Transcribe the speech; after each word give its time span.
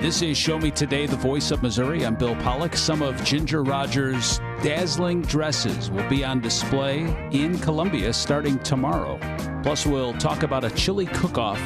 This 0.00 0.22
is 0.22 0.38
Show 0.38 0.58
Me 0.58 0.70
Today, 0.70 1.04
the 1.04 1.14
voice 1.14 1.50
of 1.50 1.62
Missouri. 1.62 2.06
I'm 2.06 2.14
Bill 2.14 2.34
Pollock. 2.36 2.74
Some 2.74 3.02
of 3.02 3.22
Ginger 3.22 3.62
Rogers' 3.62 4.38
dazzling 4.62 5.20
dresses 5.20 5.90
will 5.90 6.08
be 6.08 6.24
on 6.24 6.40
display 6.40 7.00
in 7.32 7.58
Columbia 7.58 8.14
starting 8.14 8.58
tomorrow. 8.60 9.18
Plus, 9.62 9.84
we'll 9.84 10.14
talk 10.14 10.42
about 10.42 10.64
a 10.64 10.70
chili 10.70 11.04
cook 11.04 11.36
off 11.36 11.60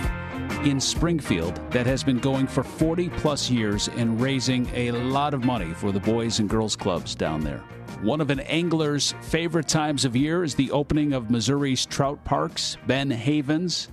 in 0.67 0.81
Springfield 0.81 1.61
that 1.71 1.87
has 1.87 2.03
been 2.03 2.19
going 2.19 2.49
for 2.49 2.65
40 2.65 3.09
plus 3.11 3.49
years 3.49 3.87
and 3.91 4.21
raising 4.21 4.69
a 4.75 4.91
lot 4.91 5.33
of 5.33 5.45
money 5.45 5.73
for 5.73 5.93
the 5.93 6.01
boys 6.01 6.41
and 6.41 6.51
girls 6.51 6.75
clubs 6.75 7.15
down 7.15 7.41
there. 7.41 7.63
One 8.03 8.21
of 8.21 8.31
an 8.31 8.41
angler's 8.41 9.15
favorite 9.21 9.69
times 9.69 10.05
of 10.05 10.17
year 10.17 10.43
is 10.43 10.57
the 10.57 10.73
opening 10.73 11.13
of 11.13 11.31
Missouri's 11.31 11.87
trout 11.87 12.25
parks. 12.25 12.79
Ben 12.89 13.13
Havens, 13.13 13.91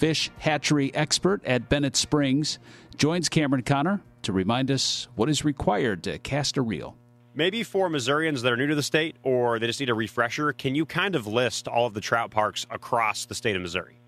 fish 0.00 0.30
hatchery 0.38 0.92
expert 0.94 1.44
at 1.44 1.68
Bennett 1.68 1.94
Springs, 1.94 2.58
joins 2.96 3.28
Cameron 3.28 3.62
Conner 3.62 4.00
to 4.22 4.32
remind 4.32 4.70
us 4.70 5.08
what 5.14 5.28
is 5.28 5.44
required 5.44 6.02
to 6.04 6.18
cast 6.18 6.56
a 6.56 6.62
reel. 6.62 6.96
Maybe 7.34 7.62
for 7.62 7.90
Missourians 7.90 8.40
that 8.40 8.50
are 8.50 8.56
new 8.56 8.66
to 8.66 8.74
the 8.74 8.82
state 8.82 9.16
or 9.22 9.58
they 9.58 9.66
just 9.66 9.78
need 9.78 9.90
a 9.90 9.94
refresher, 9.94 10.54
can 10.54 10.74
you 10.74 10.86
kind 10.86 11.14
of 11.14 11.26
list 11.26 11.68
all 11.68 11.86
of 11.86 11.92
the 11.92 12.00
trout 12.00 12.30
parks 12.30 12.66
across 12.70 13.26
the 13.26 13.34
state 13.34 13.56
of 13.56 13.60
Missouri? 13.60 13.98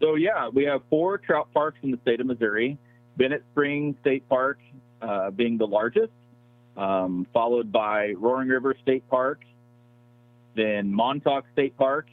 So, 0.00 0.16
yeah, 0.16 0.48
we 0.48 0.64
have 0.64 0.82
four 0.90 1.18
trout 1.18 1.54
parks 1.54 1.78
in 1.84 1.92
the 1.92 1.98
state 2.02 2.20
of 2.20 2.26
Missouri. 2.26 2.76
Bennett 3.16 3.44
Springs 3.52 3.94
State 4.00 4.28
Park 4.28 4.58
uh, 5.00 5.30
being 5.30 5.56
the 5.56 5.68
largest, 5.68 6.12
um, 6.76 7.28
followed 7.32 7.70
by 7.70 8.10
Roaring 8.14 8.48
River 8.48 8.74
State 8.82 9.08
Park, 9.08 9.44
then 10.56 10.92
Montauk 10.92 11.44
State 11.52 11.76
Park, 11.76 12.08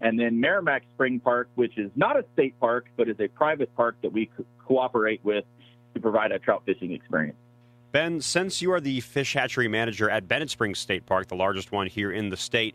and 0.00 0.18
then 0.18 0.40
Maramec 0.40 0.82
Spring 0.94 1.20
Park, 1.20 1.48
which 1.54 1.78
is 1.78 1.90
not 1.96 2.18
a 2.18 2.24
state 2.34 2.58
park, 2.60 2.86
but 2.96 3.08
is 3.08 3.18
a 3.20 3.28
private 3.28 3.74
park 3.74 3.96
that 4.02 4.12
we 4.12 4.26
co- 4.26 4.44
cooperate 4.66 5.24
with 5.24 5.44
to 5.94 6.00
provide 6.00 6.32
a 6.32 6.38
trout 6.38 6.62
fishing 6.66 6.92
experience. 6.92 7.36
Ben, 7.92 8.20
since 8.20 8.60
you 8.60 8.72
are 8.72 8.80
the 8.80 9.00
fish 9.00 9.32
hatchery 9.32 9.68
manager 9.68 10.10
at 10.10 10.28
Bennett 10.28 10.50
Springs 10.50 10.78
State 10.78 11.06
Park, 11.06 11.28
the 11.28 11.34
largest 11.34 11.72
one 11.72 11.86
here 11.86 12.12
in 12.12 12.28
the 12.28 12.36
state, 12.36 12.74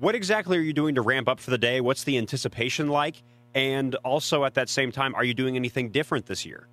what 0.00 0.14
exactly 0.14 0.56
are 0.56 0.62
you 0.62 0.72
doing 0.72 0.94
to 0.94 1.02
ramp 1.02 1.28
up 1.28 1.40
for 1.40 1.50
the 1.50 1.58
day? 1.58 1.80
What's 1.80 2.04
the 2.04 2.16
anticipation 2.16 2.88
like? 2.88 3.22
And 3.54 3.94
also, 3.96 4.44
at 4.44 4.54
that 4.54 4.68
same 4.68 4.92
time, 4.92 5.14
are 5.14 5.24
you 5.24 5.34
doing 5.34 5.56
anything 5.56 5.90
different 5.90 6.26
this 6.26 6.46
year? 6.46 6.66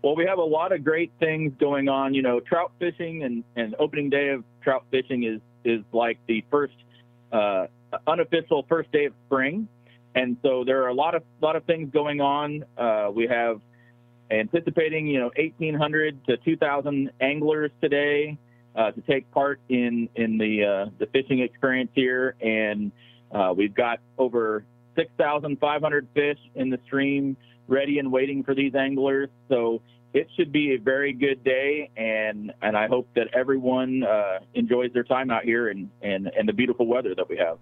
Well, 0.00 0.16
we 0.16 0.24
have 0.24 0.38
a 0.38 0.44
lot 0.44 0.72
of 0.72 0.82
great 0.82 1.12
things 1.20 1.52
going 1.60 1.88
on. 1.88 2.14
You 2.14 2.22
know, 2.22 2.40
trout 2.40 2.72
fishing 2.78 3.22
and, 3.22 3.44
and 3.54 3.76
opening 3.78 4.10
day 4.10 4.30
of 4.30 4.42
trout 4.62 4.84
fishing 4.90 5.22
is 5.24 5.40
is 5.64 5.84
like 5.92 6.18
the 6.26 6.44
first 6.50 6.74
uh, 7.30 7.66
unofficial 8.06 8.64
first 8.68 8.90
day 8.92 9.06
of 9.06 9.14
spring, 9.26 9.68
and 10.14 10.36
so 10.42 10.64
there 10.64 10.82
are 10.82 10.88
a 10.88 10.94
lot 10.94 11.14
of 11.14 11.22
lot 11.40 11.56
of 11.56 11.64
things 11.64 11.90
going 11.92 12.20
on. 12.20 12.64
Uh, 12.76 13.10
we 13.12 13.26
have 13.26 13.60
anticipating, 14.30 15.06
you 15.06 15.18
know, 15.18 15.30
1,800 15.36 16.24
to 16.26 16.36
2,000 16.38 17.10
anglers 17.20 17.70
today 17.80 18.38
uh, 18.74 18.90
to 18.90 19.00
take 19.02 19.30
part 19.30 19.60
in 19.68 20.08
in 20.16 20.38
the 20.38 20.64
uh, 20.64 20.90
the 20.98 21.06
fishing 21.06 21.40
experience 21.40 21.90
here, 21.94 22.34
and 22.40 22.92
uh, 23.30 23.52
we've 23.56 23.74
got 23.74 24.00
over 24.18 24.64
6,500 24.96 26.08
fish 26.14 26.38
in 26.54 26.70
the 26.70 26.78
stream 26.86 27.36
ready 27.68 27.98
and 27.98 28.12
waiting 28.12 28.42
for 28.42 28.54
these 28.54 28.74
anglers. 28.74 29.28
So 29.48 29.80
it 30.12 30.28
should 30.36 30.52
be 30.52 30.74
a 30.74 30.76
very 30.78 31.12
good 31.12 31.42
day, 31.44 31.90
and 31.96 32.52
and 32.62 32.76
I 32.76 32.86
hope 32.88 33.08
that 33.14 33.28
everyone 33.34 34.04
uh, 34.04 34.40
enjoys 34.54 34.92
their 34.92 35.04
time 35.04 35.30
out 35.30 35.44
here 35.44 35.68
and, 35.68 35.90
and 36.02 36.30
and 36.36 36.48
the 36.48 36.52
beautiful 36.52 36.86
weather 36.86 37.14
that 37.14 37.28
we 37.28 37.36
have. 37.38 37.58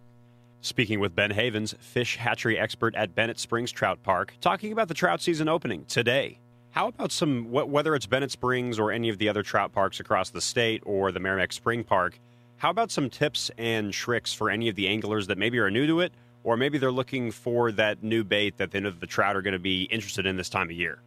Speaking 0.63 1.01
with 1.01 1.15
Ben 1.15 1.31
Havens, 1.31 1.75
fish 1.81 2.17
hatchery 2.17 2.59
expert 2.59 2.95
at 2.95 3.15
Bennett 3.15 3.39
Springs 3.39 3.73
Trout 3.73 4.03
Park, 4.03 4.35
talking 4.43 4.73
about 4.73 4.89
the 4.89 4.95
trout 4.95 5.23
season 5.23 5.49
opening 5.49 5.87
today. 5.87 6.39
How 6.73 6.89
about 6.89 7.13
some, 7.13 7.51
whether 7.51 7.95
it's 7.95 8.05
Bennett 8.05 8.31
Springs 8.31 8.79
or 8.79 8.93
any 8.93 9.09
of 9.09 9.17
the 9.17 9.29
other 9.29 9.43
trout 9.43 9.73
parks 9.73 10.01
across 10.01 10.29
the 10.29 10.41
state 10.43 10.83
or 10.85 11.13
the 11.13 11.19
Maramec 11.19 11.53
Spring 11.53 11.83
Park, 11.83 12.21
how 12.59 12.69
about 12.69 12.91
some 12.91 13.09
tips 13.09 13.51
and 13.57 13.91
tricks 13.91 14.35
for 14.35 14.51
any 14.51 14.69
of 14.69 14.77
the 14.77 14.87
anglers 14.87 15.29
that 15.29 15.39
maybe 15.39 15.59
are 15.59 15.71
new 15.71 15.87
to 15.87 16.01
it, 16.01 16.13
or 16.45 16.59
maybe 16.59 16.77
they're 16.77 16.93
looking 16.93 17.31
for 17.33 17.73
that 17.73 18.03
new 18.03 18.23
bait 18.23 18.59
that 18.59 18.71
they 18.71 18.81
know 18.81 18.91
the 18.91 19.07
trout 19.07 19.37
are 19.37 19.43
going 19.43 19.53
to 19.53 19.59
be 19.59 19.85
interested 19.85 20.27
in 20.27 20.37
this 20.37 20.51
time 20.51 20.69
of 20.69 20.73
year? 20.73 20.99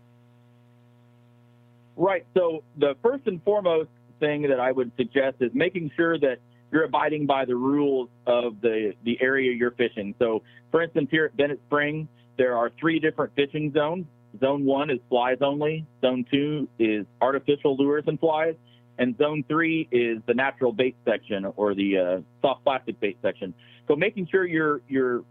Right. 1.95 2.25
So, 2.33 2.63
the 2.77 2.95
first 3.03 3.27
and 3.27 3.41
foremost 3.43 3.89
thing 4.19 4.41
that 4.43 4.59
I 4.59 4.71
would 4.71 4.91
suggest 4.97 5.37
is 5.41 5.51
making 5.53 5.91
sure 5.95 6.17
that 6.17 6.39
you're 6.73 6.85
abiding 6.85 7.27
by 7.27 7.45
the 7.45 7.55
rules 7.55 8.09
of 8.25 8.59
the, 8.59 8.95
the 9.03 9.15
area 9.21 9.53
you're 9.53 9.71
fishing. 9.71 10.15
So, 10.17 10.41
for 10.71 10.81
instance, 10.81 11.07
here 11.11 11.25
at 11.25 11.37
Bennett 11.37 11.61
Spring, 11.67 12.07
there 12.35 12.57
are 12.57 12.71
three 12.79 12.99
different 12.99 13.35
fishing 13.35 13.71
zones. 13.71 14.07
Zone 14.39 14.65
one 14.65 14.89
is 14.89 14.97
flies 15.07 15.37
only. 15.41 15.85
Zone 16.01 16.25
two 16.31 16.67
is 16.79 17.05
artificial 17.21 17.77
lures 17.77 18.05
and 18.07 18.19
flies. 18.19 18.55
And 18.97 19.15
zone 19.19 19.45
three 19.47 19.87
is 19.91 20.17
the 20.25 20.33
natural 20.33 20.71
bait 20.71 20.95
section 21.05 21.45
or 21.55 21.75
the 21.75 21.97
uh, 21.97 22.21
soft 22.41 22.63
plastic 22.63 22.99
bait 22.99 23.19
section. 23.21 23.53
So 23.87 23.95
making 23.95 24.27
sure 24.31 24.43
you're 24.43 24.81
you're 24.87 25.23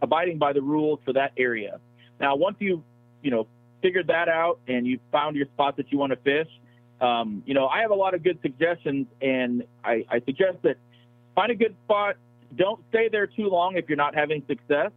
abiding 0.00 0.38
by 0.38 0.52
the 0.52 0.62
rules 0.62 1.00
for 1.04 1.12
that 1.14 1.32
area. 1.36 1.80
Now, 2.20 2.36
once 2.36 2.58
you 2.60 2.84
you 3.24 3.32
know 3.32 3.48
figured 3.82 4.06
that 4.06 4.28
out 4.28 4.60
and 4.68 4.86
you 4.86 5.00
found 5.10 5.34
your 5.34 5.46
spot 5.46 5.76
that 5.78 5.90
you 5.90 5.98
want 5.98 6.12
to 6.12 6.16
fish, 6.18 6.48
um, 7.00 7.42
you 7.46 7.54
know, 7.54 7.66
I 7.66 7.80
have 7.80 7.90
a 7.90 7.94
lot 7.94 8.14
of 8.14 8.22
good 8.22 8.38
suggestions, 8.42 9.06
and 9.22 9.64
I, 9.82 10.04
I 10.10 10.20
suggest 10.20 10.58
that 10.62 10.76
find 11.34 11.50
a 11.50 11.54
good 11.54 11.74
spot. 11.84 12.16
Don't 12.56 12.82
stay 12.90 13.08
there 13.08 13.26
too 13.26 13.48
long 13.48 13.76
if 13.76 13.88
you're 13.88 13.96
not 13.96 14.14
having 14.14 14.42
success. 14.46 14.90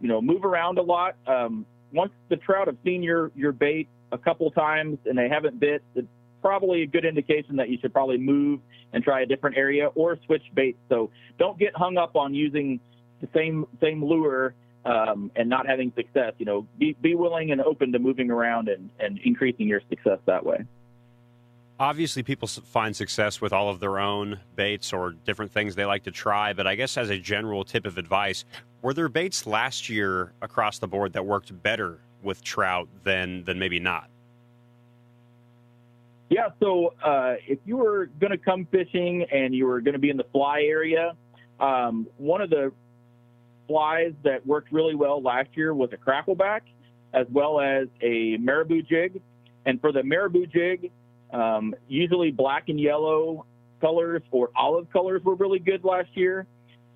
You 0.00 0.08
know, 0.08 0.22
move 0.22 0.44
around 0.44 0.78
a 0.78 0.82
lot. 0.82 1.16
Um, 1.26 1.66
once 1.92 2.12
the 2.28 2.36
trout 2.36 2.66
have 2.66 2.76
seen 2.84 3.02
your 3.02 3.30
your 3.34 3.52
bait 3.52 3.88
a 4.12 4.18
couple 4.18 4.50
times 4.50 4.98
and 5.04 5.18
they 5.18 5.28
haven't 5.28 5.60
bit, 5.60 5.82
it's 5.94 6.08
probably 6.40 6.82
a 6.82 6.86
good 6.86 7.04
indication 7.04 7.56
that 7.56 7.68
you 7.68 7.78
should 7.80 7.92
probably 7.92 8.18
move 8.18 8.60
and 8.92 9.02
try 9.02 9.22
a 9.22 9.26
different 9.26 9.56
area 9.56 9.88
or 9.94 10.18
switch 10.24 10.42
baits. 10.54 10.78
So 10.88 11.10
don't 11.38 11.58
get 11.58 11.74
hung 11.76 11.98
up 11.98 12.16
on 12.16 12.34
using 12.34 12.80
the 13.20 13.28
same 13.34 13.66
same 13.82 14.02
lure 14.04 14.54
um, 14.84 15.30
and 15.36 15.48
not 15.48 15.66
having 15.66 15.92
success. 15.94 16.32
You 16.38 16.46
know, 16.46 16.66
be 16.78 16.96
be 17.02 17.14
willing 17.14 17.50
and 17.50 17.60
open 17.60 17.92
to 17.92 17.98
moving 17.98 18.30
around 18.30 18.68
and, 18.68 18.88
and 18.98 19.18
increasing 19.24 19.68
your 19.68 19.82
success 19.90 20.20
that 20.26 20.46
way 20.46 20.64
obviously 21.78 22.22
people 22.22 22.46
find 22.46 22.94
success 22.94 23.40
with 23.40 23.52
all 23.52 23.68
of 23.68 23.80
their 23.80 23.98
own 23.98 24.38
baits 24.54 24.92
or 24.92 25.12
different 25.24 25.50
things 25.50 25.74
they 25.74 25.84
like 25.84 26.04
to 26.04 26.10
try 26.10 26.52
but 26.52 26.66
i 26.66 26.74
guess 26.74 26.96
as 26.96 27.10
a 27.10 27.18
general 27.18 27.64
tip 27.64 27.84
of 27.84 27.98
advice 27.98 28.44
were 28.82 28.94
there 28.94 29.08
baits 29.08 29.46
last 29.46 29.88
year 29.88 30.32
across 30.42 30.78
the 30.78 30.86
board 30.86 31.12
that 31.12 31.24
worked 31.24 31.62
better 31.62 31.98
with 32.22 32.42
trout 32.42 32.88
than 33.02 33.42
than 33.44 33.58
maybe 33.58 33.80
not? 33.80 34.08
Yeah 36.28 36.48
so 36.60 36.94
uh, 37.02 37.34
if 37.46 37.58
you 37.64 37.76
were 37.76 38.06
going 38.20 38.30
to 38.30 38.38
come 38.38 38.66
fishing 38.70 39.26
and 39.32 39.54
you 39.54 39.66
were 39.66 39.80
going 39.80 39.94
to 39.94 39.98
be 39.98 40.10
in 40.10 40.16
the 40.16 40.26
fly 40.32 40.62
area 40.62 41.12
um, 41.60 42.06
one 42.18 42.40
of 42.40 42.50
the 42.50 42.72
flies 43.66 44.12
that 44.22 44.46
worked 44.46 44.72
really 44.72 44.94
well 44.94 45.22
last 45.22 45.48
year 45.54 45.74
was 45.74 45.90
a 45.92 45.96
crackleback 45.96 46.60
as 47.12 47.26
well 47.30 47.60
as 47.60 47.86
a 48.02 48.36
marabou 48.38 48.82
jig. 48.82 49.20
And 49.66 49.80
for 49.80 49.92
the 49.92 50.02
marabou 50.02 50.46
jig 50.46 50.90
um, 51.34 51.74
usually 51.88 52.30
black 52.30 52.68
and 52.68 52.80
yellow 52.80 53.44
colors 53.80 54.22
or 54.30 54.50
olive 54.56 54.90
colors 54.90 55.22
were 55.24 55.34
really 55.34 55.58
good 55.58 55.84
last 55.84 56.08
year. 56.14 56.46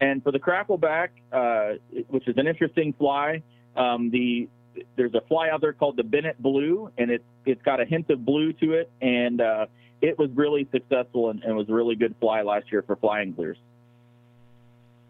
And 0.00 0.22
for 0.22 0.31
the 0.31 0.38
crackleback, 0.38 1.09
uh, 1.32 1.75
which 2.09 2.28
is 2.28 2.37
an 2.38 2.47
interesting 2.47 2.93
fly, 2.93 3.43
um, 3.77 4.10
the 4.10 4.48
there's 4.97 5.15
a 5.15 5.21
fly 5.22 5.48
out 5.50 5.60
there 5.60 5.72
called 5.72 5.97
the 5.97 6.04
Bennett 6.04 6.41
Blue, 6.41 6.91
and 6.98 7.10
it's 7.10 7.25
it's 7.44 7.62
got 7.62 7.81
a 7.81 7.84
hint 7.84 8.09
of 8.10 8.25
blue 8.25 8.53
to 8.54 8.75
it, 8.75 8.91
and 9.03 9.41
uh, 9.41 9.66
it 10.00 10.16
was 10.16 10.31
really 10.34 10.69
successful 10.71 11.31
and, 11.31 11.43
and 11.43 11.56
was 11.56 11.69
a 11.69 11.72
really 11.72 11.97
good 11.97 12.15
fly 12.21 12.43
last 12.43 12.71
year 12.71 12.82
for 12.82 12.94
fly 12.94 13.21
anglers. 13.22 13.59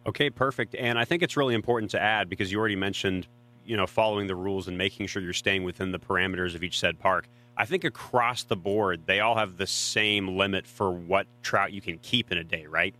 Okay, 0.06 0.30
perfect. 0.30 0.74
And 0.74 0.98
I 0.98 1.04
think 1.04 1.22
it's 1.22 1.36
really 1.36 1.54
important 1.54 1.90
to 1.90 2.00
add 2.00 2.30
because 2.30 2.50
you 2.50 2.58
already 2.58 2.76
mentioned, 2.76 3.26
you 3.66 3.76
know, 3.76 3.86
following 3.86 4.26
the 4.26 4.36
rules 4.36 4.68
and 4.68 4.78
making 4.78 5.06
sure 5.06 5.20
you're 5.20 5.34
staying 5.34 5.64
within 5.64 5.92
the 5.92 5.98
parameters 5.98 6.54
of 6.54 6.62
each 6.62 6.78
said 6.78 6.98
park. 6.98 7.28
I 7.58 7.64
think 7.64 7.82
across 7.82 8.44
the 8.44 8.54
board, 8.54 9.02
they 9.06 9.18
all 9.18 9.34
have 9.34 9.56
the 9.56 9.66
same 9.66 10.38
limit 10.38 10.64
for 10.64 10.92
what 10.92 11.26
trout 11.42 11.72
you 11.72 11.80
can 11.80 11.98
keep 11.98 12.30
in 12.30 12.38
a 12.38 12.44
day, 12.44 12.66
right? 12.66 12.94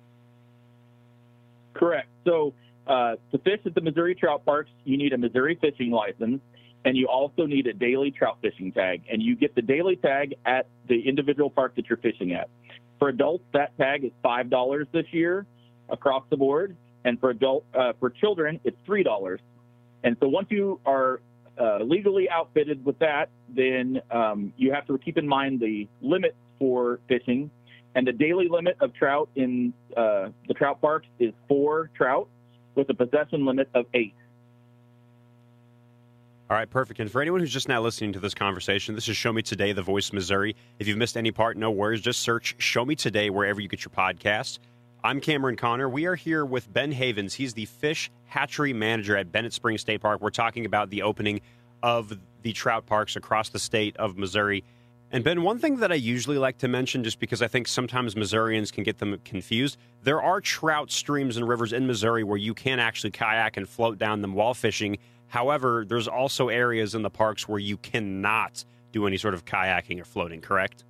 Correct. 1.75 2.08
So 2.25 2.55
uh, 2.88 3.14
to 3.31 3.38
fish 3.38 3.60
at 3.64 3.76
the 3.76 3.81
Missouri 3.81 4.16
trout 4.16 4.44
parks, 4.44 4.70
you 4.84 4.96
need 4.96 5.12
a 5.12 5.19
Missouri 5.19 5.56
fishing 5.60 5.93
license, 5.93 6.40
and 6.84 6.96
you 6.96 7.06
also 7.06 7.46
need 7.46 7.69
a 7.69 7.72
daily 7.72 8.10
trout 8.10 8.38
fishing 8.43 8.72
tag. 8.72 9.02
And 9.08 9.22
you 9.22 9.37
get 9.37 9.55
the 9.55 9.62
daily 9.62 9.94
tag 9.94 10.34
at 10.44 10.66
the 10.88 11.08
individual 11.08 11.50
park 11.50 11.76
that 11.76 11.88
you're 11.88 11.99
fishing 11.99 12.32
at. 12.32 12.49
For 12.99 13.11
adults, 13.11 13.44
that 13.52 13.78
tag 13.78 14.04
is 14.04 14.11
five 14.25 14.50
dollars 14.50 14.88
this 14.90 15.06
year 15.12 15.46
across 15.88 16.25
the 16.31 16.37
board, 16.37 16.76
and 17.04 17.20
for 17.20 17.31
adult 17.31 17.64
uh, 17.75 17.93
for 18.00 18.11
children, 18.11 18.58
it's 18.64 18.76
three 18.84 19.04
dollars. 19.04 19.40
And 20.02 20.16
so 20.19 20.26
once 20.26 20.49
you 20.50 20.81
are 20.84 21.20
uh, 21.60 21.78
legally 21.82 22.28
outfitted 22.31 22.84
with 22.84 22.99
that, 23.00 23.28
then 23.49 24.00
um, 24.10 24.52
you 24.56 24.72
have 24.72 24.87
to 24.87 24.99
keep 24.99 25.19
in 25.19 25.26
mind 25.26 25.60
the 25.60 25.88
limit 26.00 26.34
for 26.58 27.00
fishing. 27.08 27.50
And 27.94 28.06
the 28.06 28.12
daily 28.12 28.49
limit 28.49 28.76
of 28.81 28.94
trout 28.94 29.28
in 29.34 29.72
uh, 29.96 30.28
the 30.46 30.55
trout 30.55 30.81
parks 30.81 31.06
is 31.19 31.32
four 31.49 31.90
trout 31.96 32.28
with 32.75 32.88
a 32.90 32.94
possession 32.94 33.44
limit 33.44 33.69
of 33.75 33.87
eight. 33.94 34.14
All 36.50 36.56
right, 36.56 36.70
perfect. 36.70 36.99
And 37.00 37.10
for 37.10 37.20
anyone 37.20 37.40
who's 37.40 37.52
just 37.52 37.69
now 37.69 37.82
listening 37.82 38.14
to 38.14 38.20
this 38.20 38.32
conversation, 38.32 38.94
this 38.94 39.06
is 39.08 39.16
Show 39.16 39.34
Me 39.34 39.43
Today, 39.43 39.72
the 39.72 39.82
voice 39.82 40.12
Missouri. 40.14 40.56
If 40.78 40.88
you've 40.88 40.96
missed 40.96 41.16
any 41.16 41.31
part, 41.31 41.58
no 41.58 41.70
worries. 41.70 42.00
Just 42.00 42.20
search 42.20 42.54
Show 42.58 42.87
Me 42.87 42.94
Today 42.94 43.28
wherever 43.28 43.61
you 43.61 43.69
get 43.69 43.84
your 43.84 43.90
podcasts. 43.90 44.58
I'm 45.05 45.21
Cameron 45.21 45.55
Conner. 45.55 45.89
We 45.89 46.06
are 46.06 46.17
here 46.17 46.45
with 46.45 46.73
Ben 46.73 46.91
Havens. 46.91 47.35
He's 47.35 47.55
the 47.55 47.67
fish 47.67 48.11
hatchery 48.25 48.73
manager 48.73 49.17
at 49.17 49.31
Bennett 49.31 49.53
Springs 49.53 49.81
State 49.81 50.00
Park. 50.00 50.21
We're 50.21 50.31
talking 50.31 50.67
about 50.67 50.91
the 50.91 51.03
opening 51.03 51.41
of 51.85 52.19
the 52.43 52.53
trout 52.53 52.85
parks 52.85 53.15
across 53.15 53.49
the 53.49 53.61
state 53.61 53.97
of 53.97 54.19
Missouri. 54.19 54.65
And 55.12 55.23
Ben, 55.23 55.43
one 55.43 55.61
thing 55.61 55.77
that 55.77 55.93
I 55.93 55.95
usually 55.95 56.37
like 56.37 56.59
to 56.59 56.69
mention, 56.69 57.05
just 57.05 57.21
because 57.21 57.43
I 57.43 57.47
think 57.47 57.69
sometimes 57.69 58.17
Missourians 58.17 58.73
can 58.73 58.83
get 58.83 58.99
them 58.99 59.17
confused, 59.25 59.79
there 60.03 60.21
are 60.21 60.41
trout 60.41 60.91
streams 60.91 61.37
and 61.37 61.49
rivers 61.49 61.73
in 61.73 61.87
Missouri 61.87 62.25
where 62.25 62.37
you 62.37 62.53
can 62.53 62.81
actually 62.81 63.12
kayak 63.12 63.56
and 63.56 63.69
float 63.69 63.99
down 63.99 64.21
them 64.21 64.35
while 64.35 64.53
fishing. 64.53 64.99
However, 65.29 65.85
there's 65.87 66.09
also 66.09 66.49
areas 66.49 66.97
in 66.97 67.03
the 67.03 67.11
parks 67.11 67.47
where 67.47 67.61
you 67.61 67.77
cannot 67.77 68.65
do 68.91 69.06
any 69.06 69.17
sort 69.17 69.35
of 69.35 69.45
kayaking 69.45 70.00
or 70.00 70.05
floating, 70.05 70.41
correct? 70.41 70.83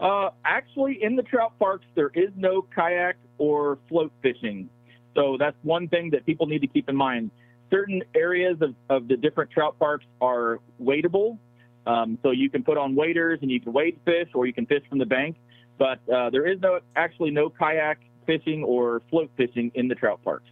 Uh, 0.00 0.30
actually, 0.44 1.02
in 1.02 1.14
the 1.14 1.22
trout 1.22 1.56
parks, 1.58 1.86
there 1.94 2.10
is 2.14 2.30
no 2.36 2.62
kayak 2.62 3.16
or 3.38 3.78
float 3.88 4.12
fishing. 4.22 4.68
So 5.14 5.36
that's 5.38 5.56
one 5.62 5.88
thing 5.88 6.10
that 6.10 6.26
people 6.26 6.46
need 6.46 6.60
to 6.60 6.66
keep 6.66 6.88
in 6.88 6.96
mind. 6.96 7.30
Certain 7.70 8.02
areas 8.14 8.56
of, 8.60 8.74
of 8.88 9.08
the 9.08 9.16
different 9.16 9.50
trout 9.50 9.78
parks 9.78 10.04
are 10.20 10.60
wadeable. 10.80 11.38
Um, 11.86 12.18
so 12.22 12.30
you 12.30 12.50
can 12.50 12.62
put 12.62 12.76
on 12.76 12.94
waders 12.94 13.38
and 13.42 13.50
you 13.50 13.60
can 13.60 13.72
wade 13.72 13.98
fish 14.04 14.28
or 14.34 14.46
you 14.46 14.52
can 14.52 14.66
fish 14.66 14.82
from 14.88 14.98
the 14.98 15.06
bank. 15.06 15.36
But 15.78 16.00
uh, 16.12 16.30
there 16.30 16.46
is 16.46 16.60
no 16.60 16.80
actually 16.96 17.30
no 17.30 17.50
kayak 17.50 18.00
fishing 18.26 18.62
or 18.64 19.02
float 19.10 19.30
fishing 19.36 19.70
in 19.74 19.88
the 19.88 19.94
trout 19.94 20.22
parks 20.22 20.50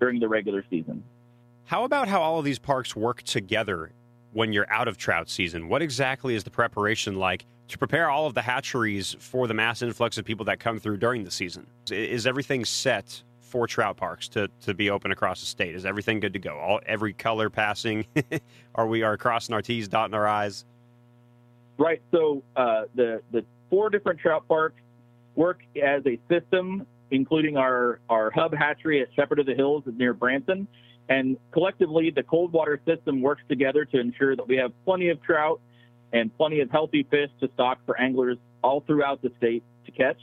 during 0.00 0.20
the 0.20 0.28
regular 0.28 0.64
season. 0.68 1.02
How 1.64 1.84
about 1.84 2.08
how 2.08 2.20
all 2.20 2.38
of 2.38 2.44
these 2.44 2.58
parks 2.58 2.94
work 2.94 3.22
together 3.22 3.92
when 4.32 4.52
you're 4.52 4.70
out 4.70 4.86
of 4.86 4.98
trout 4.98 5.28
season? 5.28 5.68
What 5.68 5.82
exactly 5.82 6.34
is 6.34 6.44
the 6.44 6.50
preparation 6.50 7.16
like 7.16 7.46
to 7.68 7.78
prepare 7.78 8.10
all 8.10 8.26
of 8.26 8.34
the 8.34 8.42
hatcheries 8.42 9.16
for 9.18 9.46
the 9.46 9.54
mass 9.54 9.82
influx 9.82 10.18
of 10.18 10.24
people 10.24 10.44
that 10.46 10.60
come 10.60 10.78
through 10.78 10.98
during 10.98 11.24
the 11.24 11.30
season? 11.30 11.66
Is 11.90 12.26
everything 12.26 12.64
set 12.64 13.22
for 13.40 13.66
trout 13.66 13.96
parks 13.96 14.28
to, 14.28 14.48
to 14.62 14.74
be 14.74 14.90
open 14.90 15.12
across 15.12 15.40
the 15.40 15.46
state? 15.46 15.74
Is 15.74 15.86
everything 15.86 16.20
good 16.20 16.32
to 16.32 16.38
go? 16.38 16.58
All 16.58 16.80
every 16.86 17.12
color 17.12 17.50
passing? 17.50 18.06
are 18.74 18.86
we 18.86 19.02
are 19.02 19.16
crossing 19.16 19.54
our 19.54 19.62
T's, 19.62 19.88
dotting 19.88 20.14
our 20.14 20.26
I's? 20.26 20.64
Right. 21.78 22.00
So 22.10 22.42
uh, 22.54 22.84
the 22.94 23.22
the 23.32 23.44
four 23.68 23.90
different 23.90 24.20
trout 24.20 24.46
parks 24.48 24.80
work 25.34 25.60
as 25.82 26.02
a 26.06 26.18
system, 26.28 26.86
including 27.10 27.56
our 27.56 28.00
our 28.08 28.30
hub 28.30 28.54
hatchery 28.54 29.02
at 29.02 29.08
Shepherd 29.14 29.38
of 29.38 29.46
the 29.46 29.54
Hills 29.54 29.84
near 29.86 30.14
Branson. 30.14 30.66
And 31.08 31.36
collectively, 31.52 32.10
the 32.10 32.24
cold 32.24 32.52
water 32.52 32.80
system 32.84 33.22
works 33.22 33.42
together 33.48 33.84
to 33.84 34.00
ensure 34.00 34.34
that 34.34 34.48
we 34.48 34.56
have 34.56 34.72
plenty 34.84 35.10
of 35.10 35.22
trout 35.22 35.60
and 36.16 36.34
plenty 36.36 36.60
of 36.60 36.70
healthy 36.70 37.06
fish 37.10 37.30
to 37.40 37.48
stock 37.54 37.78
for 37.84 38.00
anglers 38.00 38.38
all 38.62 38.80
throughout 38.80 39.20
the 39.22 39.30
state 39.36 39.62
to 39.84 39.92
catch. 39.92 40.18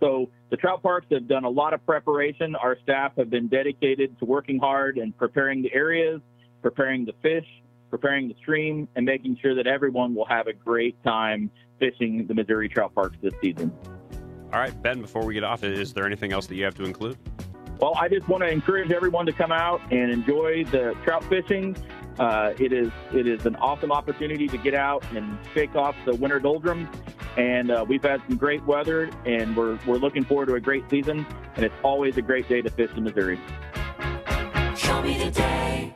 So 0.00 0.30
the 0.50 0.56
trout 0.56 0.82
parks 0.82 1.06
have 1.10 1.28
done 1.28 1.44
a 1.44 1.48
lot 1.48 1.74
of 1.74 1.84
preparation. 1.84 2.56
Our 2.56 2.76
staff 2.82 3.12
have 3.18 3.30
been 3.30 3.48
dedicated 3.48 4.18
to 4.18 4.24
working 4.24 4.58
hard 4.58 4.96
and 4.96 5.16
preparing 5.16 5.62
the 5.62 5.72
areas, 5.72 6.20
preparing 6.62 7.04
the 7.04 7.12
fish, 7.22 7.46
preparing 7.90 8.28
the 8.28 8.34
stream, 8.40 8.88
and 8.96 9.04
making 9.04 9.38
sure 9.40 9.54
that 9.54 9.66
everyone 9.66 10.14
will 10.14 10.26
have 10.26 10.46
a 10.46 10.52
great 10.52 11.02
time 11.04 11.50
fishing 11.78 12.26
the 12.26 12.34
Missouri 12.34 12.68
trout 12.68 12.94
parks 12.94 13.16
this 13.22 13.34
season. 13.42 13.70
All 14.52 14.60
right, 14.60 14.82
Ben, 14.82 15.00
before 15.00 15.24
we 15.24 15.34
get 15.34 15.44
off, 15.44 15.62
is 15.62 15.92
there 15.92 16.06
anything 16.06 16.32
else 16.32 16.46
that 16.46 16.54
you 16.54 16.64
have 16.64 16.74
to 16.76 16.84
include? 16.84 17.18
Well, 17.80 17.94
I 18.00 18.08
just 18.08 18.28
want 18.28 18.42
to 18.44 18.48
encourage 18.48 18.92
everyone 18.92 19.26
to 19.26 19.32
come 19.32 19.52
out 19.52 19.80
and 19.92 20.10
enjoy 20.10 20.64
the 20.64 20.96
trout 21.04 21.24
fishing. 21.24 21.76
Uh, 22.18 22.52
it 22.58 22.72
is 22.72 22.90
it 23.12 23.26
is 23.26 23.46
an 23.46 23.56
awesome 23.56 23.90
opportunity 23.90 24.46
to 24.46 24.58
get 24.58 24.74
out 24.74 25.04
and 25.12 25.38
shake 25.52 25.74
off 25.74 25.96
the 26.04 26.14
winter 26.14 26.38
doldrums. 26.38 26.88
And 27.36 27.70
uh, 27.70 27.84
we've 27.88 28.02
had 28.02 28.22
some 28.28 28.36
great 28.36 28.64
weather, 28.64 29.10
and 29.26 29.56
we're 29.56 29.78
we're 29.86 29.96
looking 29.96 30.24
forward 30.24 30.46
to 30.46 30.54
a 30.54 30.60
great 30.60 30.88
season. 30.88 31.26
And 31.56 31.64
it's 31.64 31.74
always 31.82 32.16
a 32.16 32.22
great 32.22 32.48
day 32.48 32.62
to 32.62 32.70
fish 32.70 32.90
in 32.96 33.04
Missouri. 33.04 33.40
Show 34.76 35.02
me 35.02 35.18
the 35.18 35.30
day. 35.30 35.94